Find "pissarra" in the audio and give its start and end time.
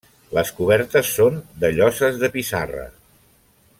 2.39-2.87